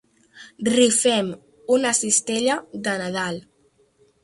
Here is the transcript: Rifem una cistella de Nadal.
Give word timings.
Rifem 0.71 1.29
una 1.77 1.93
cistella 1.99 2.57
de 2.89 2.97
Nadal. 3.05 3.41